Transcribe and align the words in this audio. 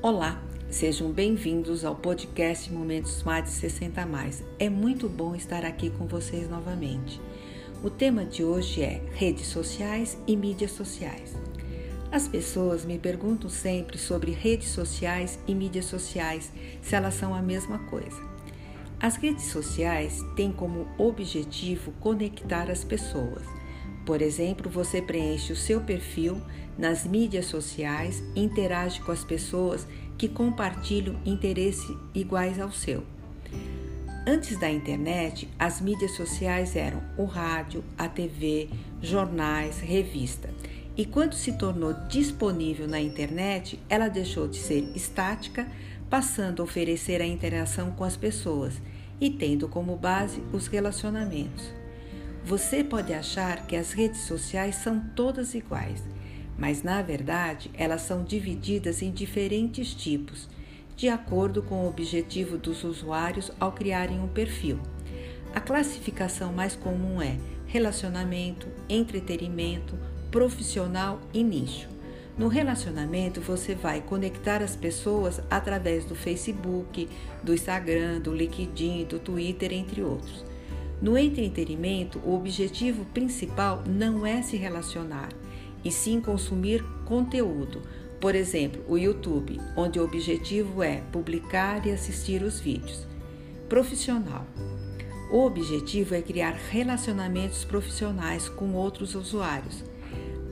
Olá, 0.00 0.40
sejam 0.70 1.10
bem-vindos 1.10 1.84
ao 1.84 1.96
podcast 1.96 2.72
Momentos 2.72 3.24
Mais 3.24 3.44
de 3.46 3.50
60 3.50 4.06
Mais. 4.06 4.44
É 4.56 4.70
muito 4.70 5.08
bom 5.08 5.34
estar 5.34 5.64
aqui 5.64 5.90
com 5.90 6.06
vocês 6.06 6.48
novamente. 6.48 7.20
O 7.82 7.90
tema 7.90 8.24
de 8.24 8.44
hoje 8.44 8.80
é 8.80 9.02
redes 9.14 9.48
sociais 9.48 10.16
e 10.24 10.36
mídias 10.36 10.70
sociais. 10.70 11.34
As 12.12 12.28
pessoas 12.28 12.84
me 12.84 12.96
perguntam 12.96 13.50
sempre 13.50 13.98
sobre 13.98 14.30
redes 14.30 14.68
sociais 14.68 15.36
e 15.48 15.54
mídias 15.54 15.86
sociais, 15.86 16.52
se 16.80 16.94
elas 16.94 17.14
são 17.14 17.34
a 17.34 17.42
mesma 17.42 17.80
coisa. 17.90 18.22
As 19.00 19.16
redes 19.16 19.46
sociais 19.46 20.24
têm 20.36 20.52
como 20.52 20.86
objetivo 20.96 21.90
conectar 21.98 22.70
as 22.70 22.84
pessoas. 22.84 23.42
Por 24.08 24.22
exemplo, 24.22 24.70
você 24.70 25.02
preenche 25.02 25.52
o 25.52 25.56
seu 25.56 25.82
perfil 25.82 26.40
nas 26.78 27.04
mídias 27.04 27.44
sociais 27.44 28.22
e 28.34 28.40
interage 28.40 29.02
com 29.02 29.12
as 29.12 29.22
pessoas 29.22 29.86
que 30.16 30.26
compartilham 30.26 31.20
interesses 31.26 31.94
iguais 32.14 32.58
ao 32.58 32.72
seu. 32.72 33.04
Antes 34.26 34.58
da 34.58 34.70
internet, 34.70 35.46
as 35.58 35.82
mídias 35.82 36.12
sociais 36.12 36.74
eram 36.74 37.02
o 37.18 37.26
rádio, 37.26 37.84
a 37.98 38.08
TV, 38.08 38.70
jornais, 39.02 39.78
revista. 39.78 40.48
E 40.96 41.04
quando 41.04 41.34
se 41.34 41.52
tornou 41.58 41.92
disponível 42.08 42.88
na 42.88 42.98
internet, 43.02 43.78
ela 43.90 44.08
deixou 44.08 44.48
de 44.48 44.56
ser 44.56 44.90
estática, 44.96 45.68
passando 46.08 46.62
a 46.62 46.64
oferecer 46.64 47.20
a 47.20 47.26
interação 47.26 47.90
com 47.90 48.04
as 48.04 48.16
pessoas 48.16 48.80
e 49.20 49.28
tendo 49.28 49.68
como 49.68 49.94
base 49.96 50.42
os 50.50 50.66
relacionamentos. 50.66 51.77
Você 52.48 52.82
pode 52.82 53.12
achar 53.12 53.66
que 53.66 53.76
as 53.76 53.92
redes 53.92 54.22
sociais 54.22 54.76
são 54.76 54.98
todas 55.14 55.52
iguais, 55.54 56.02
mas 56.56 56.82
na 56.82 57.02
verdade 57.02 57.70
elas 57.74 58.00
são 58.00 58.24
divididas 58.24 59.02
em 59.02 59.10
diferentes 59.10 59.92
tipos, 59.92 60.48
de 60.96 61.10
acordo 61.10 61.62
com 61.62 61.84
o 61.84 61.86
objetivo 61.86 62.56
dos 62.56 62.84
usuários 62.84 63.52
ao 63.60 63.72
criarem 63.72 64.18
um 64.18 64.28
perfil. 64.28 64.80
A 65.54 65.60
classificação 65.60 66.50
mais 66.50 66.74
comum 66.74 67.20
é 67.20 67.36
relacionamento, 67.66 68.66
entretenimento, 68.88 69.98
profissional 70.30 71.20
e 71.34 71.44
nicho. 71.44 71.86
No 72.38 72.48
relacionamento, 72.48 73.42
você 73.42 73.74
vai 73.74 74.00
conectar 74.00 74.62
as 74.62 74.74
pessoas 74.74 75.38
através 75.50 76.06
do 76.06 76.14
Facebook, 76.14 77.10
do 77.42 77.52
Instagram, 77.52 78.20
do 78.22 78.32
LinkedIn, 78.32 79.04
do 79.04 79.18
Twitter, 79.18 79.70
entre 79.70 80.02
outros. 80.02 80.48
No 81.00 81.16
entretenimento, 81.16 82.18
o 82.24 82.34
objetivo 82.34 83.04
principal 83.06 83.84
não 83.86 84.26
é 84.26 84.42
se 84.42 84.56
relacionar, 84.56 85.28
e 85.84 85.92
sim 85.92 86.20
consumir 86.20 86.84
conteúdo. 87.04 87.82
Por 88.20 88.34
exemplo, 88.34 88.82
o 88.88 88.98
YouTube, 88.98 89.60
onde 89.76 90.00
o 90.00 90.04
objetivo 90.04 90.82
é 90.82 91.02
publicar 91.12 91.86
e 91.86 91.92
assistir 91.92 92.42
os 92.42 92.58
vídeos. 92.58 93.06
Profissional. 93.68 94.44
O 95.30 95.44
objetivo 95.44 96.14
é 96.14 96.22
criar 96.22 96.58
relacionamentos 96.70 97.64
profissionais 97.64 98.48
com 98.48 98.72
outros 98.72 99.14
usuários, 99.14 99.84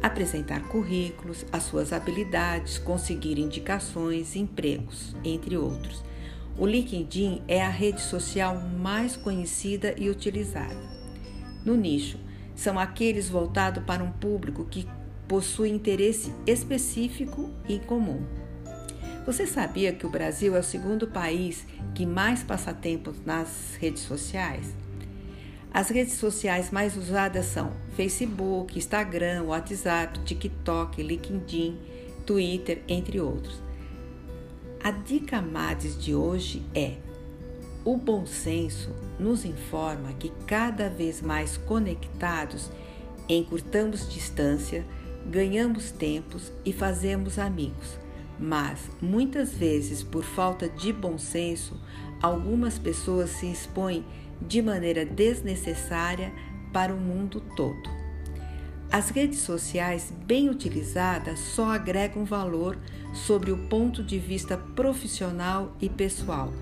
apresentar 0.02 0.68
currículos, 0.68 1.44
as 1.50 1.64
suas 1.64 1.92
habilidades, 1.92 2.78
conseguir 2.78 3.38
indicações, 3.38 4.36
empregos, 4.36 5.16
entre 5.24 5.56
outros. 5.56 6.04
O 6.58 6.66
LinkedIn 6.66 7.42
é 7.46 7.62
a 7.62 7.68
rede 7.68 8.00
social 8.00 8.58
mais 8.58 9.14
conhecida 9.14 9.94
e 9.98 10.08
utilizada. 10.08 10.74
No 11.64 11.76
nicho, 11.76 12.18
são 12.54 12.78
aqueles 12.78 13.28
voltados 13.28 13.84
para 13.84 14.02
um 14.02 14.10
público 14.10 14.64
que 14.64 14.88
possui 15.28 15.68
interesse 15.68 16.32
específico 16.46 17.50
e 17.68 17.78
comum. 17.78 18.24
Você 19.26 19.46
sabia 19.46 19.92
que 19.92 20.06
o 20.06 20.10
Brasil 20.10 20.56
é 20.56 20.60
o 20.60 20.64
segundo 20.64 21.08
país 21.08 21.66
que 21.94 22.06
mais 22.06 22.42
passa 22.42 22.72
tempo 22.72 23.12
nas 23.26 23.76
redes 23.78 24.02
sociais? 24.02 24.74
As 25.74 25.90
redes 25.90 26.14
sociais 26.14 26.70
mais 26.70 26.96
usadas 26.96 27.44
são 27.44 27.72
Facebook, 27.96 28.78
Instagram, 28.78 29.42
WhatsApp, 29.42 30.20
TikTok, 30.20 31.02
LinkedIn, 31.02 31.76
Twitter, 32.24 32.82
entre 32.88 33.20
outros. 33.20 33.65
A 34.86 34.92
dica 34.92 35.42
MADES 35.42 36.00
de 36.00 36.14
hoje 36.14 36.62
é: 36.72 36.94
o 37.84 37.96
bom 37.96 38.24
senso 38.24 38.94
nos 39.18 39.44
informa 39.44 40.12
que 40.12 40.30
cada 40.46 40.88
vez 40.88 41.20
mais 41.20 41.56
conectados, 41.56 42.70
encurtamos 43.28 44.08
distância, 44.08 44.86
ganhamos 45.28 45.90
tempos 45.90 46.52
e 46.64 46.72
fazemos 46.72 47.36
amigos. 47.36 47.98
Mas 48.38 48.78
muitas 49.02 49.52
vezes, 49.52 50.04
por 50.04 50.22
falta 50.22 50.68
de 50.68 50.92
bom 50.92 51.18
senso, 51.18 51.76
algumas 52.22 52.78
pessoas 52.78 53.30
se 53.30 53.50
expõem 53.50 54.04
de 54.40 54.62
maneira 54.62 55.04
desnecessária 55.04 56.32
para 56.72 56.94
o 56.94 56.96
mundo 56.96 57.42
todo. 57.56 57.95
As 58.90 59.10
redes 59.10 59.40
sociais 59.40 60.12
bem 60.26 60.48
utilizadas 60.48 61.38
só 61.40 61.70
agregam 61.70 62.24
valor 62.24 62.78
sobre 63.12 63.50
o 63.50 63.68
ponto 63.68 64.02
de 64.02 64.18
vista 64.18 64.56
profissional 64.56 65.74
e 65.80 65.88
pessoal. 65.88 66.52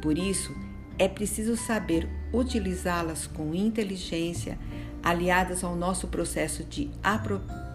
Por 0.00 0.16
isso, 0.16 0.54
é 0.98 1.08
preciso 1.08 1.56
saber 1.56 2.08
utilizá-las 2.32 3.26
com 3.26 3.54
inteligência, 3.54 4.58
aliadas 5.02 5.62
ao 5.62 5.76
nosso 5.76 6.08
processo 6.08 6.64
de 6.64 6.90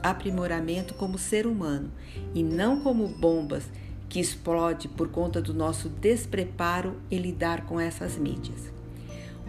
aprimoramento 0.01 0.93
como 0.95 1.17
ser 1.17 1.45
humano 1.45 1.91
e 2.33 2.41
não 2.43 2.81
como 2.81 3.07
bombas 3.07 3.65
que 4.07 4.19
explode 4.19 4.87
por 4.87 5.09
conta 5.09 5.39
do 5.41 5.53
nosso 5.53 5.87
despreparo 5.87 6.95
em 7.11 7.19
lidar 7.19 7.65
com 7.65 7.79
essas 7.79 8.17
mídias. 8.17 8.78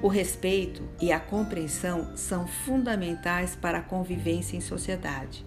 O 0.02 0.08
respeito 0.08 0.82
e 1.00 1.12
a 1.12 1.20
compreensão 1.20 2.16
são 2.16 2.46
fundamentais 2.46 3.54
para 3.54 3.78
a 3.78 3.82
convivência 3.82 4.56
em 4.56 4.60
sociedade. 4.60 5.44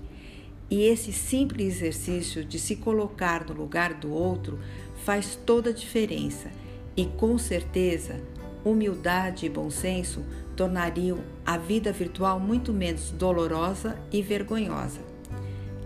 E 0.69 0.83
esse 0.83 1.11
simples 1.11 1.75
exercício 1.75 2.45
de 2.45 2.59
se 2.59 2.75
colocar 2.75 3.45
no 3.45 3.53
lugar 3.53 3.95
do 3.95 4.11
outro 4.11 4.59
faz 5.03 5.35
toda 5.35 5.71
a 5.71 5.73
diferença 5.73 6.51
e, 6.95 7.05
com 7.05 7.37
certeza, 7.37 8.21
humildade 8.63 9.45
e 9.45 9.49
bom 9.49 9.69
senso 9.69 10.23
tornariam 10.55 11.19
a 11.45 11.57
vida 11.57 11.91
virtual 11.91 12.39
muito 12.39 12.71
menos 12.71 13.09
dolorosa 13.11 13.97
e 14.11 14.21
vergonhosa. 14.21 15.01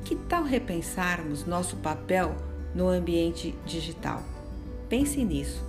Que 0.03 0.16
tal 0.16 0.44
repensarmos 0.44 1.45
nosso 1.45 1.77
papel 1.77 2.35
no 2.75 2.88
ambiente 2.89 3.56
digital? 3.66 4.23
Pense 4.89 5.23
nisso. 5.23 5.66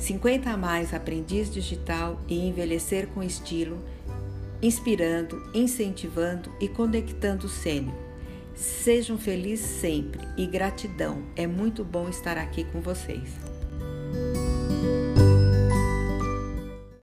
50 0.00 0.50
a 0.50 0.56
mais 0.56 0.94
aprendiz 0.94 1.52
digital 1.52 2.18
e 2.26 2.48
envelhecer 2.48 3.06
com 3.08 3.22
estilo, 3.22 3.78
inspirando, 4.62 5.42
incentivando 5.54 6.50
e 6.58 6.68
conectando 6.68 7.46
o 7.46 7.50
sênior. 7.50 7.94
Sejam 8.54 9.18
felizes 9.18 9.66
sempre 9.66 10.26
e 10.38 10.46
gratidão. 10.46 11.22
É 11.36 11.46
muito 11.46 11.84
bom 11.84 12.08
estar 12.08 12.38
aqui 12.38 12.64
com 12.64 12.80
vocês. 12.80 13.28